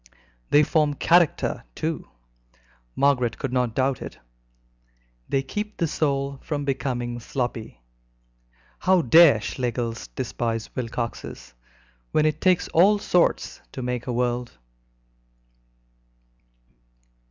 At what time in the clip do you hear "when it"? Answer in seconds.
12.13-12.41